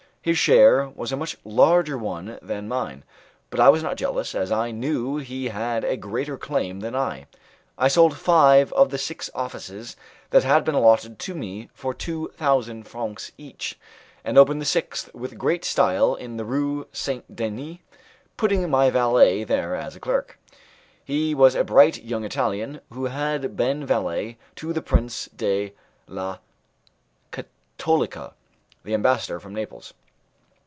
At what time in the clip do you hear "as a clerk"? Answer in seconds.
19.75-20.37